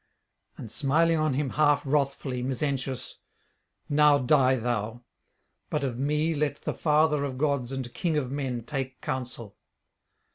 [0.57, 3.19] And smiling on him half wrathfully, Mezentius:
[3.87, 5.03] 'Now die thou.
[5.69, 9.59] But of me let the father of gods and king of men take counsel.'